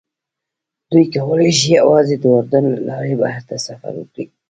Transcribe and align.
دوی 0.91 1.05
کولی 1.13 1.51
شي 1.57 1.67
یوازې 1.79 2.15
د 2.19 2.25
اردن 2.35 2.63
له 2.73 2.79
لارې 2.89 3.13
بهر 3.21 3.41
ته 3.49 3.55
سفر 3.67 3.93
وکړي. 3.97 4.25